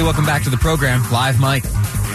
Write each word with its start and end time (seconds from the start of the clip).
Hey, 0.00 0.04
welcome 0.04 0.24
back 0.24 0.42
to 0.44 0.48
the 0.48 0.56
program, 0.56 1.02
Live 1.12 1.38
Mike, 1.38 1.64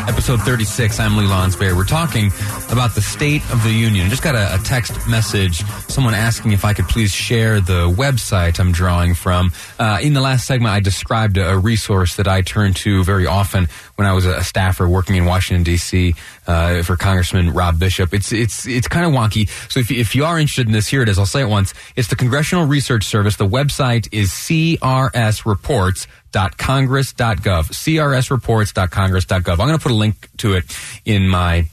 episode 0.07 0.41
36. 0.41 0.99
I'm 0.99 1.17
Lee 1.17 1.25
Lonsberry. 1.25 1.75
We're 1.75 1.83
talking 1.83 2.31
about 2.71 2.93
the 2.95 3.01
State 3.01 3.41
of 3.51 3.63
the 3.63 3.71
Union. 3.71 4.09
Just 4.09 4.23
got 4.23 4.35
a, 4.35 4.55
a, 4.55 4.57
text 4.59 5.07
message, 5.07 5.63
someone 5.87 6.13
asking 6.13 6.51
if 6.51 6.65
I 6.65 6.73
could 6.73 6.87
please 6.87 7.11
share 7.11 7.59
the 7.59 7.89
website 7.89 8.59
I'm 8.59 8.71
drawing 8.71 9.15
from. 9.15 9.51
Uh, 9.79 9.99
in 10.01 10.13
the 10.13 10.21
last 10.21 10.45
segment, 10.45 10.73
I 10.73 10.79
described 10.79 11.37
a, 11.37 11.51
a, 11.51 11.57
resource 11.57 12.15
that 12.15 12.27
I 12.27 12.41
turn 12.41 12.73
to 12.75 13.03
very 13.03 13.25
often 13.25 13.67
when 13.95 14.07
I 14.07 14.13
was 14.13 14.25
a 14.25 14.43
staffer 14.43 14.87
working 14.87 15.15
in 15.15 15.25
Washington, 15.25 15.63
D.C. 15.63 16.15
Uh, 16.45 16.83
for 16.83 16.95
Congressman 16.97 17.53
Rob 17.53 17.79
Bishop. 17.79 18.13
It's, 18.13 18.31
it's, 18.31 18.67
it's 18.67 18.87
kind 18.87 19.05
of 19.05 19.11
wonky. 19.11 19.49
So 19.71 19.79
if, 19.79 19.89
if 19.89 20.15
you 20.15 20.25
are 20.25 20.39
interested 20.39 20.67
in 20.67 20.73
this, 20.73 20.87
here 20.87 21.01
it 21.01 21.09
is. 21.09 21.17
I'll 21.17 21.25
say 21.25 21.41
it 21.41 21.49
once. 21.49 21.73
It's 21.95 22.09
the 22.09 22.15
Congressional 22.15 22.65
Research 22.65 23.05
Service. 23.05 23.37
The 23.37 23.47
website 23.47 24.07
is 24.11 24.29
CRS 24.31 25.45
Reports 25.45 26.07
crsreports.congress.gov. 26.35 27.71
crsreports.congress.gov. 27.71 29.51
I'm 29.51 29.57
going 29.57 29.77
to 29.77 29.79
put 29.79 29.91
a 29.91 29.94
link 29.95 30.29
to 30.37 30.53
it 30.53 30.65
in 31.05 31.27
my 31.27 31.65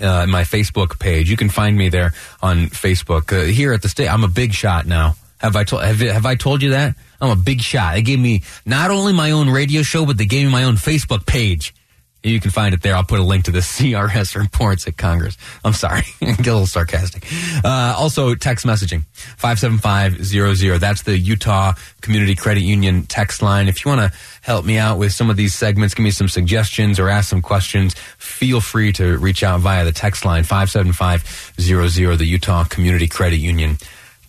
uh, 0.00 0.26
my 0.26 0.42
Facebook 0.42 0.98
page. 0.98 1.30
You 1.30 1.36
can 1.36 1.50
find 1.50 1.76
me 1.76 1.88
there 1.88 2.12
on 2.42 2.66
Facebook. 2.68 3.32
Uh, 3.32 3.44
here 3.44 3.72
at 3.72 3.82
the 3.82 3.88
state, 3.88 4.08
I'm 4.08 4.24
a 4.24 4.28
big 4.28 4.52
shot 4.52 4.86
now. 4.86 5.16
Have 5.38 5.56
I 5.56 5.64
told 5.64 5.82
have, 5.82 6.00
have 6.00 6.26
I 6.26 6.34
told 6.34 6.62
you 6.62 6.70
that? 6.70 6.94
I'm 7.20 7.30
a 7.30 7.36
big 7.36 7.60
shot. 7.60 7.94
They 7.94 8.02
gave 8.02 8.18
me 8.18 8.42
not 8.64 8.90
only 8.90 9.12
my 9.12 9.30
own 9.30 9.48
radio 9.50 9.82
show, 9.82 10.06
but 10.06 10.18
they 10.18 10.26
gave 10.26 10.46
me 10.46 10.52
my 10.52 10.64
own 10.64 10.76
Facebook 10.76 11.26
page. 11.26 11.74
You 12.22 12.38
can 12.38 12.50
find 12.50 12.74
it 12.74 12.82
there. 12.82 12.94
I'll 12.94 13.04
put 13.04 13.18
a 13.18 13.22
link 13.24 13.44
to 13.44 13.50
the 13.50 13.58
CRS 13.60 14.36
reports 14.36 14.86
at 14.86 14.96
Congress. 14.96 15.36
I'm 15.64 15.72
sorry. 15.72 16.02
Get 16.20 16.38
a 16.38 16.42
little 16.42 16.66
sarcastic. 16.66 17.26
Uh, 17.64 17.94
also, 17.96 18.34
text 18.34 18.66
messaging. 18.66 19.04
57500. 19.38 20.78
That's 20.78 21.02
the 21.02 21.18
Utah 21.18 21.72
Community 22.00 22.34
Credit 22.34 22.62
Union 22.62 23.04
text 23.04 23.42
line. 23.42 23.68
If 23.68 23.84
you 23.84 23.90
want 23.90 24.12
to 24.12 24.18
help 24.42 24.64
me 24.64 24.76
out 24.76 24.98
with 24.98 25.12
some 25.12 25.30
of 25.30 25.36
these 25.36 25.54
segments, 25.54 25.94
give 25.94 26.04
me 26.04 26.10
some 26.10 26.28
suggestions 26.28 26.98
or 26.98 27.08
ask 27.08 27.30
some 27.30 27.42
questions, 27.42 27.94
feel 28.18 28.60
free 28.60 28.92
to 28.92 29.16
reach 29.18 29.42
out 29.42 29.60
via 29.60 29.84
the 29.84 29.92
text 29.92 30.24
line. 30.24 30.44
57500, 30.44 32.18
the 32.18 32.26
Utah 32.26 32.64
Community 32.64 33.08
Credit 33.08 33.38
Union 33.38 33.78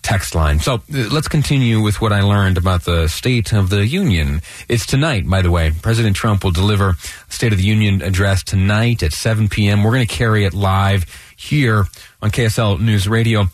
text 0.01 0.35
line. 0.35 0.59
So 0.59 0.75
uh, 0.75 0.79
let's 1.11 1.27
continue 1.27 1.81
with 1.81 2.01
what 2.01 2.11
I 2.11 2.21
learned 2.21 2.57
about 2.57 2.85
the 2.85 3.07
State 3.07 3.53
of 3.53 3.69
the 3.69 3.85
Union. 3.85 4.41
It's 4.67 4.85
tonight, 4.85 5.29
by 5.29 5.41
the 5.41 5.51
way. 5.51 5.71
President 5.81 6.15
Trump 6.15 6.43
will 6.43 6.51
deliver 6.51 6.93
State 7.29 7.51
of 7.51 7.57
the 7.57 7.65
Union 7.65 8.01
address 8.01 8.43
tonight 8.43 9.03
at 9.03 9.13
7 9.13 9.49
p.m. 9.49 9.83
We're 9.83 9.93
going 9.93 10.07
to 10.07 10.15
carry 10.15 10.45
it 10.45 10.53
live 10.53 11.05
here 11.35 11.85
on 12.21 12.31
KSL 12.31 12.79
News 12.79 13.07
Radio. 13.07 13.45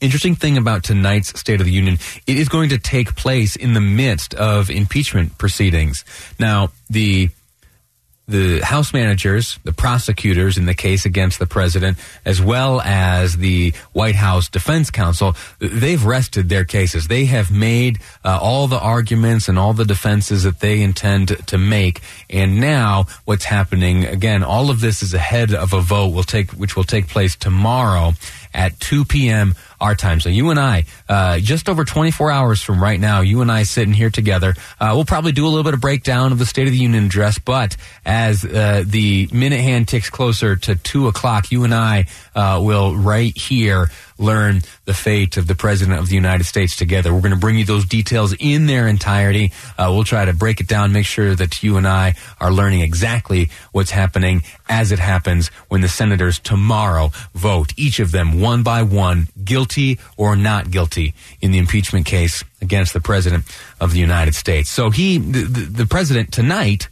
Interesting 0.00 0.34
thing 0.34 0.58
about 0.58 0.84
tonight's 0.84 1.38
State 1.38 1.60
of 1.60 1.66
the 1.66 1.72
Union, 1.72 1.98
it 2.26 2.36
is 2.36 2.48
going 2.48 2.68
to 2.68 2.78
take 2.78 3.16
place 3.16 3.56
in 3.56 3.72
the 3.72 3.80
midst 3.80 4.34
of 4.34 4.68
impeachment 4.68 5.38
proceedings. 5.38 6.04
Now, 6.38 6.70
the 6.90 7.30
the 8.28 8.60
House 8.60 8.92
managers, 8.92 9.58
the 9.62 9.72
prosecutors 9.72 10.58
in 10.58 10.66
the 10.66 10.74
case 10.74 11.06
against 11.06 11.38
the 11.38 11.46
president, 11.46 11.96
as 12.24 12.42
well 12.42 12.80
as 12.80 13.36
the 13.36 13.72
White 13.92 14.16
House 14.16 14.48
Defense 14.48 14.90
Counsel, 14.90 15.36
they've 15.60 16.04
rested 16.04 16.48
their 16.48 16.64
cases. 16.64 17.06
They 17.06 17.26
have 17.26 17.52
made 17.52 18.00
uh, 18.24 18.38
all 18.40 18.66
the 18.66 18.80
arguments 18.80 19.48
and 19.48 19.58
all 19.58 19.72
the 19.72 19.84
defenses 19.84 20.42
that 20.42 20.60
they 20.60 20.82
intend 20.82 21.46
to 21.46 21.58
make. 21.58 22.00
And 22.28 22.60
now 22.60 23.06
what's 23.24 23.44
happening, 23.44 24.04
again, 24.04 24.42
all 24.42 24.70
of 24.70 24.80
this 24.80 25.02
is 25.02 25.14
ahead 25.14 25.54
of 25.54 25.72
a 25.72 25.80
vote 25.80 26.08
will 26.08 26.24
take, 26.24 26.50
which 26.52 26.74
will 26.74 26.84
take 26.84 27.08
place 27.08 27.36
tomorrow 27.36 28.14
at 28.52 28.80
2 28.80 29.04
p.m. 29.04 29.54
our 29.80 29.94
time. 29.94 30.20
So 30.20 30.28
you 30.28 30.50
and 30.50 30.58
I, 30.58 30.84
uh, 31.08 31.38
just 31.38 31.68
over 31.68 31.84
24 31.84 32.30
hours 32.30 32.62
from 32.62 32.82
right 32.82 32.98
now, 32.98 33.20
you 33.20 33.42
and 33.42 33.50
I 33.50 33.64
sitting 33.64 33.94
here 33.94 34.10
together. 34.10 34.54
Uh, 34.80 34.92
we'll 34.94 35.04
probably 35.04 35.32
do 35.32 35.46
a 35.46 35.48
little 35.48 35.64
bit 35.64 35.74
of 35.74 35.80
breakdown 35.80 36.32
of 36.32 36.38
the 36.38 36.46
State 36.46 36.66
of 36.66 36.72
the 36.72 36.78
Union 36.78 37.04
address, 37.04 37.38
but 37.38 37.76
as 38.04 38.44
uh, 38.44 38.84
the 38.86 39.28
minute 39.32 39.60
hand 39.60 39.88
ticks 39.88 40.10
closer 40.10 40.56
to 40.56 40.76
2 40.76 41.08
o'clock, 41.08 41.50
you 41.50 41.64
and 41.64 41.74
I 41.74 42.06
uh, 42.36 42.60
will 42.62 42.94
right 42.94 43.36
here 43.36 43.90
learn 44.18 44.62
the 44.84 44.94
fate 44.94 45.36
of 45.36 45.46
the 45.46 45.54
President 45.54 45.98
of 45.98 46.08
the 46.08 46.14
United 46.14 46.44
States 46.44 46.76
together. 46.76 47.12
We're 47.12 47.20
going 47.20 47.32
to 47.32 47.38
bring 47.38 47.56
you 47.56 47.64
those 47.64 47.84
details 47.84 48.34
in 48.38 48.66
their 48.66 48.86
entirety. 48.86 49.52
Uh, 49.76 49.90
we'll 49.90 50.04
try 50.04 50.24
to 50.24 50.32
break 50.32 50.60
it 50.60 50.68
down, 50.68 50.92
make 50.92 51.06
sure 51.06 51.34
that 51.34 51.62
you 51.62 51.76
and 51.76 51.86
I 51.88 52.14
are 52.40 52.52
learning 52.52 52.82
exactly 52.82 53.50
what's 53.72 53.90
happening 53.90 54.42
as 54.68 54.92
it 54.92 54.98
happens 54.98 55.48
when 55.68 55.80
the 55.80 55.88
senators 55.88 56.38
tomorrow 56.38 57.10
vote, 57.34 57.72
each 57.76 58.00
of 58.00 58.12
them 58.12 58.40
one 58.40 58.62
by 58.62 58.82
one, 58.82 59.28
guilty 59.42 59.98
or 60.16 60.36
not 60.36 60.70
guilty 60.70 61.14
in 61.40 61.52
the 61.52 61.58
impeachment 61.58 62.06
case 62.06 62.44
against 62.60 62.92
the 62.92 63.00
President 63.00 63.44
of 63.80 63.92
the 63.92 63.98
United 63.98 64.34
States. 64.34 64.70
So 64.70 64.90
he, 64.90 65.18
the, 65.18 65.42
the, 65.42 65.60
the 65.60 65.86
President 65.86 66.32
tonight, 66.32 66.88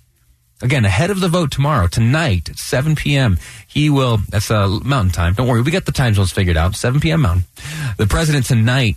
Again, 0.64 0.86
ahead 0.86 1.10
of 1.10 1.20
the 1.20 1.28
vote 1.28 1.50
tomorrow, 1.50 1.88
tonight 1.88 2.48
at 2.48 2.58
7 2.58 2.97
p.m., 2.97 3.38
he 3.66 3.91
will, 3.91 4.16
that's 4.30 4.50
uh, 4.50 4.66
mountain 4.82 5.12
time. 5.12 5.34
Don't 5.34 5.47
worry, 5.47 5.60
we 5.60 5.70
got 5.70 5.84
the 5.84 5.92
time 5.92 6.14
zones 6.14 6.32
figured 6.32 6.56
out. 6.56 6.75
7 6.75 7.00
p.m. 7.00 7.20
mountain. 7.20 7.44
The 7.98 8.06
president 8.06 8.47
tonight 8.47 8.97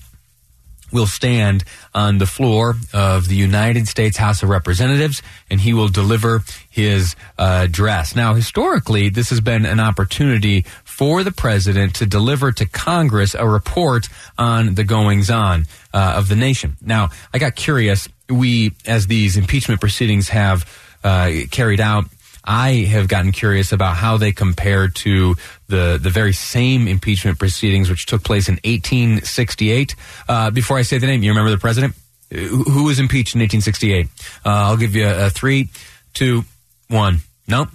will 0.93 1.07
stand 1.07 1.65
on 1.93 2.19
the 2.19 2.25
floor 2.25 2.75
of 2.93 3.27
the 3.27 3.35
United 3.35 3.89
States 3.89 4.15
House 4.15 4.43
of 4.43 4.47
Representatives 4.47 5.21
and 5.49 5.59
he 5.59 5.73
will 5.73 5.89
deliver 5.89 6.41
his 6.69 7.17
uh, 7.37 7.63
address. 7.65 8.15
Now, 8.15 8.33
historically, 8.33 9.09
this 9.09 9.29
has 9.29 9.41
been 9.41 9.65
an 9.65 9.81
opportunity 9.81 10.61
for 10.85 11.25
the 11.25 11.33
president 11.33 11.95
to 11.95 12.05
deliver 12.05 12.53
to 12.53 12.65
Congress 12.65 13.35
a 13.35 13.45
report 13.45 14.07
on 14.37 14.75
the 14.75 14.85
goings 14.85 15.29
on 15.29 15.65
uh, 15.93 16.13
of 16.15 16.29
the 16.29 16.37
nation. 16.37 16.77
Now, 16.81 17.09
I 17.33 17.39
got 17.39 17.57
curious. 17.57 18.07
We, 18.29 18.71
as 18.85 19.07
these 19.07 19.35
impeachment 19.35 19.81
proceedings 19.81 20.29
have 20.29 20.65
carried 21.03 21.79
out. 21.79 22.05
I 22.43 22.85
have 22.89 23.09
gotten 23.09 23.33
curious 23.33 23.73
about 23.73 23.97
how 23.97 24.15
they 24.15 24.31
compare 24.31 24.87
to 24.87 25.35
the 25.67 25.99
the 26.01 26.09
very 26.09 26.31
same 26.31 26.87
impeachment 26.87 27.39
proceedings 27.39 27.89
which 27.89 28.05
took 28.05 28.23
place 28.23 28.47
in 28.47 28.55
1868. 28.63 29.95
Uh, 30.29 30.51
before 30.51 30.77
I 30.77 30.83
say 30.83 30.97
the 30.97 31.07
name, 31.07 31.23
you 31.23 31.31
remember 31.31 31.51
the 31.51 31.57
president 31.57 31.93
who 32.31 32.85
was 32.85 32.99
impeached 32.99 33.35
in 33.35 33.41
1868? 33.41 34.07
Uh, 34.45 34.49
I'll 34.49 34.77
give 34.77 34.95
you 34.95 35.05
a, 35.05 35.27
a 35.27 35.29
three, 35.29 35.69
two, 36.13 36.45
one. 36.87 37.19
Nope. 37.47 37.69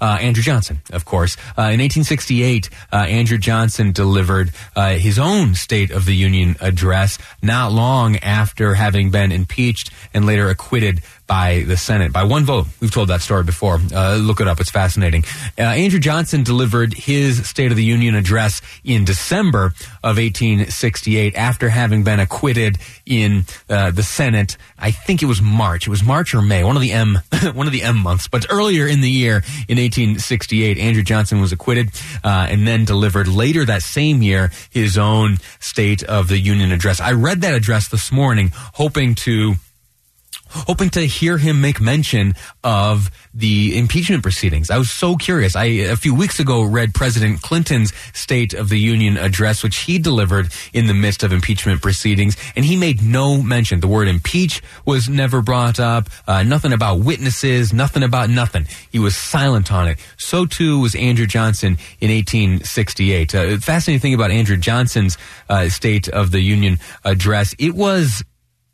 Uh, 0.00 0.18
Andrew 0.20 0.42
Johnson, 0.42 0.80
of 0.92 1.04
course. 1.04 1.36
Uh, 1.58 1.72
in 1.72 1.80
1868, 1.80 2.70
uh, 2.92 2.96
Andrew 2.96 3.38
Johnson 3.38 3.92
delivered 3.92 4.50
uh, 4.76 4.94
his 4.94 5.18
own 5.18 5.54
State 5.54 5.90
of 5.90 6.04
the 6.04 6.14
Union 6.14 6.56
address 6.60 7.18
not 7.42 7.72
long 7.72 8.16
after 8.18 8.74
having 8.74 9.10
been 9.10 9.32
impeached 9.32 9.90
and 10.12 10.26
later 10.26 10.48
acquitted 10.48 11.02
by 11.26 11.64
the 11.66 11.76
Senate 11.76 12.12
by 12.12 12.22
one 12.22 12.44
vote. 12.44 12.66
We've 12.80 12.90
told 12.90 13.08
that 13.08 13.22
story 13.22 13.44
before. 13.44 13.80
Uh, 13.94 14.16
look 14.16 14.40
it 14.40 14.48
up; 14.48 14.60
it's 14.60 14.70
fascinating. 14.70 15.24
Uh, 15.58 15.62
Andrew 15.62 15.98
Johnson 15.98 16.42
delivered 16.42 16.92
his 16.92 17.48
State 17.48 17.70
of 17.70 17.78
the 17.78 17.84
Union 17.84 18.14
address 18.14 18.60
in 18.84 19.06
December 19.06 19.66
of 20.02 20.18
1868 20.18 21.34
after 21.34 21.70
having 21.70 22.04
been 22.04 22.20
acquitted 22.20 22.76
in 23.06 23.44
the 23.68 24.02
Senate. 24.02 24.58
I 24.78 24.90
think 24.90 25.22
it 25.22 25.26
was 25.26 25.40
March. 25.40 25.86
It 25.86 25.90
was 25.90 26.02
March 26.02 26.34
or 26.34 26.42
May, 26.42 26.62
one 26.62 26.76
of 26.76 26.82
the 26.82 26.92
M, 26.92 27.20
one 27.54 27.66
of 27.66 27.72
the 27.72 27.82
M 27.82 27.96
months. 27.96 28.28
But 28.28 28.46
earlier 28.50 28.86
in 28.86 29.00
the 29.00 29.10
year, 29.10 29.42
in 29.68 29.78
1868, 29.78 30.78
Andrew 30.78 31.02
Johnson 31.02 31.40
was 31.40 31.52
acquitted 31.52 31.90
uh, 32.22 32.46
and 32.48 32.66
then 32.66 32.84
delivered 32.84 33.28
later 33.28 33.64
that 33.64 33.82
same 33.82 34.22
year 34.22 34.50
his 34.70 34.98
own 34.98 35.38
State 35.60 36.02
of 36.02 36.28
the 36.28 36.38
Union 36.38 36.72
address. 36.72 37.00
I 37.00 37.12
read 37.12 37.40
that 37.42 37.54
address 37.54 37.88
this 37.88 38.12
morning, 38.12 38.50
hoping 38.54 39.14
to 39.16 39.54
hoping 40.54 40.90
to 40.90 41.00
hear 41.00 41.38
him 41.38 41.60
make 41.60 41.80
mention 41.80 42.34
of 42.62 43.10
the 43.32 43.76
impeachment 43.76 44.22
proceedings. 44.22 44.70
I 44.70 44.78
was 44.78 44.90
so 44.90 45.16
curious. 45.16 45.56
I, 45.56 45.64
a 45.64 45.96
few 45.96 46.14
weeks 46.14 46.38
ago, 46.38 46.62
read 46.62 46.94
President 46.94 47.42
Clinton's 47.42 47.92
State 48.12 48.54
of 48.54 48.68
the 48.68 48.78
Union 48.78 49.16
address, 49.16 49.62
which 49.62 49.78
he 49.78 49.98
delivered 49.98 50.52
in 50.72 50.86
the 50.86 50.94
midst 50.94 51.22
of 51.22 51.32
impeachment 51.32 51.82
proceedings, 51.82 52.36
and 52.56 52.64
he 52.64 52.76
made 52.76 53.02
no 53.02 53.42
mention. 53.42 53.80
The 53.80 53.88
word 53.88 54.08
impeach 54.08 54.62
was 54.84 55.08
never 55.08 55.42
brought 55.42 55.80
up, 55.80 56.08
uh, 56.26 56.42
nothing 56.42 56.72
about 56.72 57.00
witnesses, 57.00 57.72
nothing 57.72 58.02
about 58.02 58.30
nothing. 58.30 58.66
He 58.90 58.98
was 58.98 59.16
silent 59.16 59.72
on 59.72 59.88
it. 59.88 59.98
So 60.16 60.46
too 60.46 60.80
was 60.80 60.94
Andrew 60.94 61.26
Johnson 61.26 61.78
in 62.00 62.10
1868. 62.10 63.34
Uh, 63.34 63.58
fascinating 63.58 64.00
thing 64.00 64.14
about 64.14 64.30
Andrew 64.30 64.56
Johnson's 64.56 65.18
uh, 65.48 65.68
State 65.68 66.08
of 66.08 66.30
the 66.30 66.40
Union 66.40 66.78
address, 67.04 67.54
it 67.58 67.74
was 67.74 68.22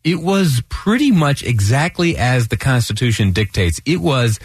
it 0.05 0.20
was 0.20 0.62
pretty 0.69 1.11
much 1.11 1.43
exactly 1.43 2.17
as 2.17 2.49
the 2.49 2.56
Constitution 2.56 3.32
dictates. 3.32 3.81
It 3.85 4.00
was 4.00 4.38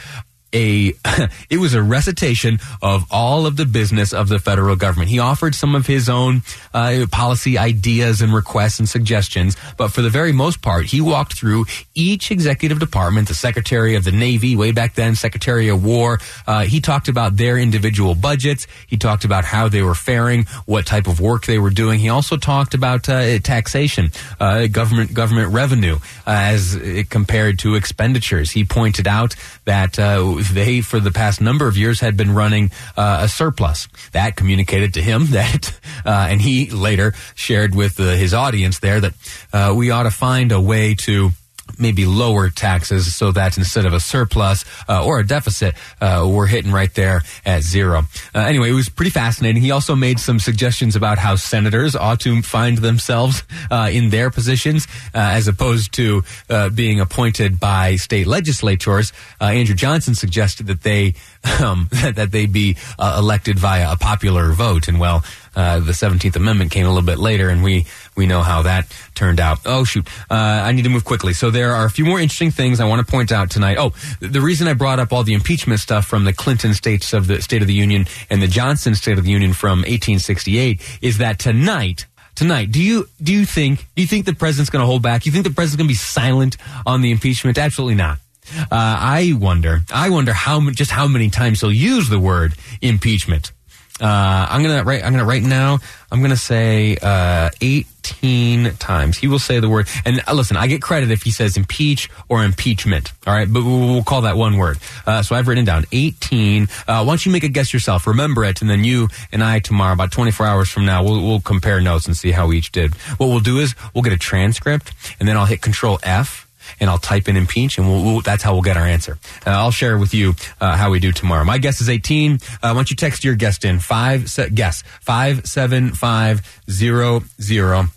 a 0.56 0.94
it 1.50 1.58
was 1.58 1.74
a 1.74 1.84
recitation 1.84 2.60
of 2.82 3.04
all 3.12 3.46
of 3.46 3.58
the 3.58 3.66
business 3.66 4.14
of 4.14 4.30
the 4.30 4.40
federal 4.40 4.76
government. 4.76 5.10
He 5.10 5.20
offered 5.20 5.54
some 5.54 5.76
of 5.76 5.86
his 5.86 6.10
own 6.10 6.42
uh, 6.74 7.06
policy 7.12 7.58
ideas 7.58 8.22
and 8.22 8.34
requests 8.34 8.80
and 8.80 8.88
suggestions, 8.90 9.58
but 9.78 9.90
for 9.90 10.02
the 10.02 10.10
very 10.10 10.32
most 10.32 10.62
part, 10.62 10.86
he 10.86 11.02
walked 11.02 11.38
through 11.38 11.66
each 11.94 12.32
executive 12.32 12.80
department, 12.80 13.28
the 13.28 13.34
Secretary 13.34 13.96
of 13.96 14.04
the 14.04 14.12
Navy, 14.12 14.56
way 14.56 14.72
back 14.72 14.96
then, 14.96 15.16
Secretary 15.16 15.68
of 15.68 15.84
War. 15.84 16.20
Uh, 16.48 16.64
he 16.64 16.80
talked 16.80 17.10
about 17.10 17.36
their 17.36 17.58
individual 17.58 18.16
budgets. 18.16 18.66
He 18.88 18.98
talked 18.98 19.26
about 19.26 19.44
how 19.44 19.68
they 19.68 19.82
were 19.82 19.96
faring, 19.96 20.46
what 20.66 20.86
type 20.86 21.08
of 21.08 21.20
work 21.20 21.46
they 21.46 21.60
were 21.60 21.70
doing. 21.70 22.00
He 22.00 22.10
also 22.10 22.38
talked 22.38 22.74
about 22.74 23.10
uh, 23.10 23.40
taxation, 23.40 24.12
uh, 24.40 24.68
government 24.68 25.14
government 25.14 25.54
revenue 25.54 25.96
uh, 26.26 26.54
as 26.56 26.80
compared 27.10 27.60
to 27.60 27.76
expenditures. 27.76 28.52
He 28.52 28.64
pointed 28.64 29.08
out 29.08 29.36
that 29.66 30.00
uh, 30.00 30.42
they, 30.54 30.82
for 30.82 31.00
the 31.00 31.12
past 31.12 31.42
number 31.42 31.68
of 31.68 31.78
years, 31.78 32.00
had 32.00 32.18
been 32.18 32.34
running 32.34 32.72
uh, 32.98 33.20
a 33.22 33.28
surplus. 33.28 33.88
That 34.12 34.36
communicated 34.36 34.94
to 34.96 35.02
him 35.02 35.26
that, 35.32 35.80
uh, 36.06 36.28
and 36.30 36.42
he 36.42 36.70
later 36.70 37.14
shared 37.36 37.76
with 37.76 38.00
uh, 38.00 38.04
his 38.04 38.34
audience 38.34 38.80
there 38.80 39.00
that 39.00 39.14
uh, 39.54 39.74
we 39.76 39.92
ought 39.92 40.04
to 40.04 40.12
find 40.12 40.52
a 40.52 40.62
way 40.62 40.96
to 40.96 41.32
maybe 41.80 42.06
lower 42.06 42.50
taxes 42.50 43.16
so 43.16 43.32
that 43.32 43.58
instead 43.58 43.86
of 43.86 43.94
a 43.94 44.00
surplus 44.00 44.66
uh, 44.88 45.06
or 45.06 45.20
a 45.20 45.28
deficit, 45.28 45.76
uh, 46.02 46.28
we're 46.30 46.48
hitting 46.48 46.72
right 46.72 46.94
there 46.94 47.22
at 47.46 47.64
zero. 47.64 48.04
Uh, 48.34 48.40
anyway, 48.40 48.70
it 48.70 48.74
was 48.74 48.90
pretty 48.90 49.12
fascinating. 49.12 49.62
He 49.62 49.72
also 49.72 49.96
made 49.96 50.20
some 50.20 50.40
suggestions 50.40 50.96
about 50.96 51.18
how 51.18 51.36
senators 51.36 51.96
ought 51.96 52.20
to 52.22 52.42
find 52.42 52.78
themselves 52.78 53.44
uh, 53.72 53.90
in 53.92 54.10
their 54.10 54.30
positions 54.30 54.88
uh, 55.14 55.20
as 55.20 55.48
opposed 55.48 55.94
to 55.94 56.24
uh, 56.50 56.70
being 56.70 57.00
appointed 57.00 57.60
by 57.60 57.96
state 57.96 58.28
legislatures. 58.28 59.12
Andrew 59.40 59.76
Johnson 59.76 60.16
suggested 60.16 60.68
that 60.68 60.82
they 60.84 61.14
um, 61.62 61.88
that 61.92 62.32
they 62.32 62.46
be 62.46 62.78
elected 63.00 63.60
via 63.60 63.92
a 63.92 63.98
popular 63.98 64.52
vote, 64.52 64.88
and 64.88 65.00
well. 65.00 65.24
Uh, 65.58 65.80
the 65.80 65.94
17th 65.94 66.36
Amendment 66.36 66.70
came 66.70 66.86
a 66.86 66.90
little 66.90 67.02
bit 67.02 67.18
later, 67.18 67.48
and 67.50 67.64
we 67.64 67.86
we 68.18 68.26
know 68.26 68.42
how 68.42 68.64
that 68.64 68.94
turned 69.14 69.40
out. 69.40 69.60
Oh 69.66 69.86
shoot, 69.86 70.06
uh, 70.30 70.34
I 70.34 70.74
need 70.74 70.82
to 70.82 70.90
move 70.90 71.06
quickly. 71.06 71.32
So 71.32 71.50
there 71.50 71.74
are 71.74 71.86
a 71.86 71.90
few 71.90 72.04
more 72.04 72.20
interesting 72.20 72.52
things 72.52 72.82
I 72.82 72.86
want 72.86 73.06
to 73.06 73.10
point 73.10 73.32
out 73.32 73.50
tonight. 73.50 73.78
Oh, 73.80 73.94
the 74.20 74.42
reason 74.42 74.68
I 74.68 74.74
brought 74.74 75.00
up 75.00 75.14
all 75.14 75.24
the 75.24 75.34
impeachment 75.34 75.80
stuff 75.80 76.06
from 76.06 76.26
the 76.26 76.34
Clinton 76.34 76.74
states 76.74 77.14
of 77.14 77.28
the 77.28 77.42
State 77.42 77.62
of 77.62 77.70
the 77.70 77.74
Union 77.74 78.06
and 78.30 78.42
the 78.42 78.48
Johnson 78.48 78.96
State 78.96 79.18
of 79.18 79.24
the 79.24 79.32
Union 79.32 79.54
from 79.54 79.80
1868 79.80 81.00
is 81.02 81.20
that 81.20 81.40
tonight 81.40 82.06
tonight. 82.36 82.72
Do 82.72 82.84
you 82.84 83.08
do 83.22 83.34
you 83.34 83.46
think 83.46 83.88
do 83.96 84.02
you 84.02 84.08
think 84.08 84.26
the 84.26 84.34
president's 84.34 84.70
going 84.70 84.82
to 84.82 84.86
hold 84.86 85.02
back? 85.02 85.26
You 85.26 85.32
think 85.32 85.46
the 85.46 85.52
president's 85.54 85.78
going 85.78 85.88
to 85.88 85.94
be 85.94 85.98
silent 85.98 86.58
on 86.86 87.02
the 87.02 87.12
impeachment? 87.12 87.58
Absolutely 87.58 87.96
not. 87.96 88.20
Uh, 88.60 88.66
I 88.72 89.34
wonder. 89.36 89.82
I 89.92 90.10
wonder 90.10 90.34
how 90.34 90.70
just 90.72 90.92
how 90.92 91.08
many 91.08 91.30
times 91.30 91.62
he'll 91.62 91.72
use 91.72 92.10
the 92.10 92.20
word 92.20 92.56
impeachment. 92.82 93.52
Uh, 94.00 94.46
I'm 94.50 94.62
gonna 94.62 94.84
write. 94.84 95.06
I'm 95.06 95.14
gonna 95.14 95.26
write 95.26 95.44
now. 95.44 95.80
I'm 96.12 96.22
gonna 96.22 96.36
say 96.36 96.98
uh, 97.02 97.50
18 97.62 98.74
times. 98.74 99.18
He 99.18 99.28
will 99.28 99.40
say 99.40 99.62
the 99.62 99.70
word. 99.70 99.88
And 100.04 100.22
uh, 100.28 100.34
listen, 100.34 100.58
I 100.58 100.68
get 100.68 100.82
credit 100.82 101.12
if 101.12 101.24
he 101.24 101.32
says 101.32 101.56
impeach 101.56 102.10
or 102.28 102.44
impeachment. 102.44 103.14
All 103.26 103.34
right, 103.34 103.52
but 103.52 103.64
we'll, 103.64 104.04
call 104.04 104.22
that 104.22 104.36
one 104.36 104.58
word. 104.58 104.80
Uh, 105.06 105.24
so 105.24 105.34
I've 105.34 105.48
written 105.48 105.64
down 105.64 105.86
18. 105.94 106.64
Uh, 106.64 106.68
why 106.88 107.04
don't 107.06 107.26
you 107.26 107.32
make 107.32 107.46
a 107.46 107.48
guess 107.48 107.74
yourself? 107.74 108.06
Remember 108.06 108.44
it, 108.44 108.60
and 108.60 108.70
then 108.70 108.84
you 108.84 109.08
and 109.32 109.42
I 109.42 109.60
tomorrow, 109.60 109.94
about 109.94 110.12
24 110.12 110.46
hours 110.46 110.70
from 110.70 110.86
now, 110.86 111.02
we'll, 111.02 111.26
we'll 111.26 111.40
compare 111.40 111.80
notes 111.80 112.06
and 112.06 112.18
see 112.18 112.32
how 112.32 112.48
we 112.48 112.58
each 112.58 112.74
did. 112.74 112.94
What 113.18 113.28
we'll 113.28 113.40
do 113.40 113.60
is 113.60 113.76
we'll 113.94 114.04
get 114.04 114.14
a 114.14 114.18
transcript, 114.18 114.92
and 115.20 115.28
then 115.28 115.38
I'll 115.38 115.46
hit 115.46 115.62
Control 115.62 116.00
F 116.04 116.45
and 116.80 116.90
I'll 116.90 116.98
type 116.98 117.28
in 117.28 117.38
impeach, 117.38 117.78
and 117.78 117.88
we'll, 117.88 118.04
we'll, 118.04 118.22
that's 118.22 118.44
how 118.44 118.54
we'll 118.54 118.62
get 118.62 118.78
our 118.78 118.86
answer. 118.86 119.18
Uh, 119.46 119.52
I'll 119.52 119.72
share 119.72 119.98
with 119.98 120.14
you 120.14 120.34
uh, 120.62 120.78
how 120.78 120.92
we 120.92 121.00
do 121.00 121.12
tomorrow. 121.12 121.44
My 121.44 121.58
guess 121.58 121.82
is 121.82 121.90
18. 121.90 122.34
Uh, 122.34 122.38
why 122.62 122.74
don't 122.74 122.90
you 122.90 122.96
text 122.96 123.24
your 123.24 123.36
guest 123.36 123.66
in? 123.66 123.80
Five, 123.80 124.30
se- 124.30 124.52
guess, 124.52 124.84
57500. 125.02 127.90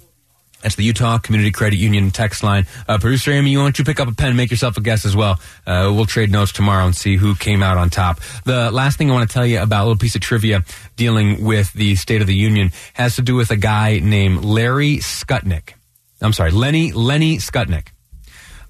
That's 0.62 0.74
the 0.74 0.82
Utah 0.82 1.18
Community 1.18 1.52
Credit 1.52 1.76
Union 1.76 2.10
text 2.10 2.42
line. 2.42 2.66
Uh, 2.88 2.98
Producer 2.98 3.30
Amy, 3.30 3.50
you 3.50 3.60
want 3.60 3.78
you 3.78 3.84
pick 3.84 4.00
up 4.00 4.08
a 4.08 4.14
pen, 4.14 4.28
and 4.28 4.36
make 4.36 4.50
yourself 4.50 4.76
a 4.76 4.80
guess 4.80 5.04
as 5.04 5.14
well. 5.14 5.38
Uh, 5.64 5.92
we'll 5.94 6.04
trade 6.04 6.32
notes 6.32 6.50
tomorrow 6.50 6.84
and 6.84 6.96
see 6.96 7.14
who 7.16 7.36
came 7.36 7.62
out 7.62 7.76
on 7.76 7.90
top. 7.90 8.18
The 8.44 8.72
last 8.72 8.98
thing 8.98 9.08
I 9.08 9.14
want 9.14 9.30
to 9.30 9.32
tell 9.32 9.46
you 9.46 9.62
about 9.62 9.82
a 9.82 9.84
little 9.84 9.98
piece 9.98 10.16
of 10.16 10.20
trivia 10.20 10.64
dealing 10.96 11.44
with 11.44 11.72
the 11.74 11.94
State 11.94 12.22
of 12.22 12.26
the 12.26 12.34
Union 12.34 12.72
has 12.94 13.14
to 13.16 13.22
do 13.22 13.36
with 13.36 13.52
a 13.52 13.56
guy 13.56 14.00
named 14.00 14.44
Larry 14.44 14.96
Skutnik. 14.96 15.74
I'm 16.20 16.32
sorry, 16.32 16.50
Lenny 16.50 16.90
Lenny 16.90 17.36
Skutnik. 17.36 17.90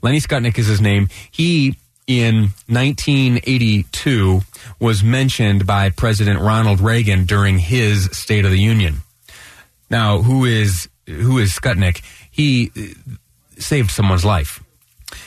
Lenny 0.02 0.20
Skutnik 0.20 0.58
is 0.58 0.66
his 0.66 0.80
name. 0.80 1.08
He, 1.30 1.76
in 2.06 2.50
1982, 2.68 4.42
was 4.78 5.02
mentioned 5.02 5.66
by 5.66 5.90
President 5.90 6.40
Ronald 6.40 6.80
Reagan 6.80 7.24
during 7.24 7.58
his 7.58 8.04
State 8.12 8.44
of 8.44 8.50
the 8.50 8.60
Union. 8.60 8.98
Now, 9.90 10.22
who 10.22 10.44
is 10.44 10.88
who 11.06 11.38
is 11.38 11.52
Skutnik? 11.52 12.02
He 12.30 12.70
uh, 12.76 13.14
saved 13.58 13.90
someone's 13.90 14.24
life. 14.24 14.62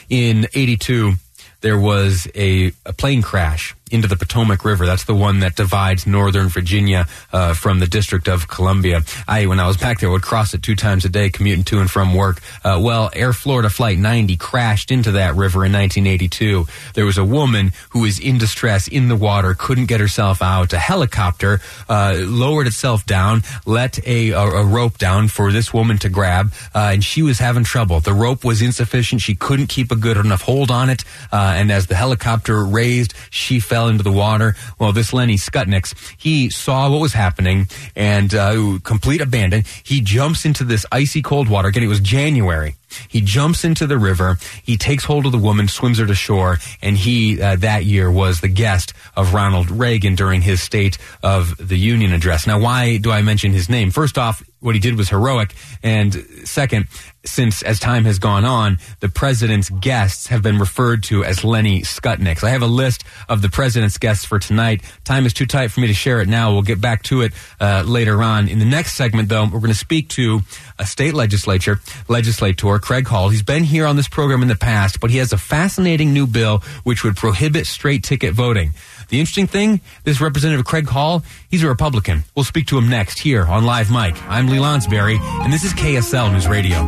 In 0.08 0.46
82, 0.54 1.14
there 1.60 1.78
was 1.78 2.28
a, 2.34 2.72
a 2.86 2.92
plane 2.92 3.22
crash 3.22 3.74
into 3.92 4.08
the 4.08 4.16
Potomac 4.16 4.64
River. 4.64 4.86
That's 4.86 5.04
the 5.04 5.14
one 5.14 5.40
that 5.40 5.54
divides 5.54 6.06
Northern 6.06 6.48
Virginia 6.48 7.06
uh, 7.32 7.54
from 7.54 7.78
the 7.78 7.86
District 7.86 8.26
of 8.26 8.48
Columbia. 8.48 9.02
I, 9.28 9.46
when 9.46 9.60
I 9.60 9.66
was 9.66 9.76
back 9.76 10.00
there, 10.00 10.10
would 10.10 10.22
cross 10.22 10.54
it 10.54 10.62
two 10.62 10.74
times 10.74 11.04
a 11.04 11.08
day, 11.08 11.30
commuting 11.30 11.64
to 11.64 11.80
and 11.80 11.90
from 11.90 12.14
work. 12.14 12.40
Uh, 12.64 12.80
well, 12.82 13.10
Air 13.14 13.32
Florida 13.32 13.68
Flight 13.68 13.98
90 13.98 14.36
crashed 14.36 14.90
into 14.90 15.12
that 15.12 15.34
river 15.34 15.64
in 15.64 15.72
1982. 15.72 16.66
There 16.94 17.04
was 17.04 17.18
a 17.18 17.24
woman 17.24 17.72
who 17.90 18.00
was 18.00 18.18
in 18.18 18.38
distress 18.38 18.88
in 18.88 19.08
the 19.08 19.16
water, 19.16 19.54
couldn't 19.54 19.86
get 19.86 20.00
herself 20.00 20.40
out. 20.40 20.72
A 20.72 20.78
helicopter 20.78 21.60
uh, 21.88 22.16
lowered 22.18 22.66
itself 22.66 23.04
down, 23.04 23.42
let 23.66 23.98
a, 24.06 24.30
a, 24.30 24.40
a, 24.40 24.64
rope 24.64 24.96
down 24.96 25.28
for 25.28 25.52
this 25.52 25.74
woman 25.74 25.98
to 25.98 26.08
grab, 26.08 26.52
uh, 26.74 26.90
and 26.92 27.04
she 27.04 27.22
was 27.22 27.38
having 27.38 27.64
trouble. 27.64 28.00
The 28.00 28.14
rope 28.14 28.44
was 28.44 28.62
insufficient. 28.62 29.20
She 29.20 29.34
couldn't 29.34 29.66
keep 29.66 29.90
a 29.90 29.96
good 29.96 30.16
enough 30.16 30.42
hold 30.42 30.70
on 30.70 30.88
it, 30.88 31.04
uh, 31.30 31.54
and 31.56 31.70
as 31.70 31.86
the 31.86 31.94
helicopter 31.94 32.64
raised, 32.64 33.14
she 33.30 33.60
fell 33.60 33.81
fell 33.82 33.88
into 33.88 34.04
the 34.04 34.12
water. 34.12 34.54
Well, 34.78 34.92
this 34.92 35.12
Lenny 35.12 35.36
Skutniks, 35.36 35.92
he 36.16 36.50
saw 36.50 36.88
what 36.88 37.00
was 37.00 37.12
happening 37.12 37.66
and 37.96 38.32
uh, 38.32 38.78
complete 38.84 39.20
abandon. 39.20 39.64
He 39.82 40.00
jumps 40.00 40.44
into 40.44 40.62
this 40.62 40.86
icy 40.92 41.20
cold 41.20 41.48
water. 41.48 41.68
Again, 41.68 41.82
it 41.82 41.88
was 41.88 41.98
January. 41.98 42.76
He 43.08 43.20
jumps 43.20 43.64
into 43.64 43.86
the 43.86 43.98
river. 43.98 44.38
He 44.62 44.76
takes 44.76 45.04
hold 45.04 45.26
of 45.26 45.32
the 45.32 45.38
woman, 45.38 45.68
swims 45.68 45.98
her 45.98 46.06
to 46.06 46.14
shore, 46.14 46.58
and 46.80 46.96
he 46.96 47.40
uh, 47.40 47.56
that 47.56 47.84
year 47.84 48.10
was 48.10 48.40
the 48.40 48.48
guest 48.48 48.92
of 49.16 49.34
Ronald 49.34 49.70
Reagan 49.70 50.14
during 50.14 50.42
his 50.42 50.62
State 50.62 50.98
of 51.22 51.56
the 51.56 51.78
Union 51.78 52.12
address. 52.12 52.46
Now, 52.46 52.58
why 52.58 52.98
do 52.98 53.10
I 53.10 53.22
mention 53.22 53.52
his 53.52 53.68
name? 53.68 53.90
First 53.90 54.18
off, 54.18 54.42
what 54.60 54.74
he 54.74 54.80
did 54.80 54.96
was 54.96 55.08
heroic, 55.08 55.54
and 55.82 56.14
second, 56.44 56.86
since 57.24 57.62
as 57.62 57.78
time 57.78 58.04
has 58.04 58.18
gone 58.18 58.44
on, 58.44 58.78
the 59.00 59.08
president's 59.08 59.70
guests 59.70 60.28
have 60.28 60.42
been 60.42 60.58
referred 60.58 61.02
to 61.04 61.24
as 61.24 61.44
Lenny 61.44 61.82
Skutniks. 61.82 62.44
I 62.44 62.50
have 62.50 62.62
a 62.62 62.66
list 62.66 63.04
of 63.28 63.42
the 63.42 63.48
president's 63.48 63.98
guests 63.98 64.24
for 64.24 64.38
tonight. 64.38 64.82
Time 65.04 65.26
is 65.26 65.32
too 65.32 65.46
tight 65.46 65.70
for 65.70 65.80
me 65.80 65.86
to 65.86 65.94
share 65.94 66.20
it 66.20 66.28
now. 66.28 66.52
We'll 66.52 66.62
get 66.62 66.80
back 66.80 67.02
to 67.04 67.22
it 67.22 67.32
uh, 67.60 67.84
later 67.86 68.22
on. 68.22 68.48
In 68.48 68.58
the 68.58 68.64
next 68.64 68.94
segment, 68.94 69.28
though, 69.28 69.44
we're 69.44 69.60
going 69.60 69.68
to 69.68 69.74
speak 69.74 70.08
to 70.10 70.40
a 70.78 70.86
state 70.86 71.14
legislature 71.14 71.80
legislator, 72.08 72.78
Craig 72.82 73.06
Hall. 73.06 73.30
He's 73.30 73.42
been 73.42 73.64
here 73.64 73.86
on 73.86 73.96
this 73.96 74.08
program 74.08 74.42
in 74.42 74.48
the 74.48 74.56
past, 74.56 75.00
but 75.00 75.10
he 75.10 75.18
has 75.18 75.32
a 75.32 75.38
fascinating 75.38 76.12
new 76.12 76.26
bill 76.26 76.62
which 76.84 77.04
would 77.04 77.16
prohibit 77.16 77.66
straight 77.66 78.02
ticket 78.04 78.34
voting. 78.34 78.72
The 79.08 79.20
interesting 79.20 79.46
thing, 79.46 79.80
this 80.04 80.20
Representative 80.20 80.66
Craig 80.66 80.88
Hall, 80.88 81.22
he's 81.50 81.62
a 81.62 81.68
Republican. 81.68 82.24
We'll 82.34 82.44
speak 82.44 82.66
to 82.66 82.78
him 82.78 82.88
next 82.88 83.18
here 83.18 83.44
on 83.44 83.64
Live 83.64 83.90
Mike. 83.90 84.16
I'm 84.28 84.48
Lee 84.48 84.58
Lonsberry, 84.58 85.18
and 85.42 85.52
this 85.52 85.64
is 85.64 85.72
KSL 85.72 86.32
News 86.32 86.48
Radio. 86.48 86.78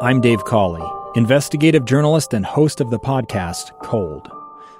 I'm 0.00 0.20
Dave 0.20 0.44
Cawley, 0.44 0.82
investigative 1.14 1.84
journalist 1.84 2.34
and 2.34 2.44
host 2.44 2.80
of 2.80 2.90
the 2.90 2.98
podcast 2.98 3.70
Cold. 3.82 4.41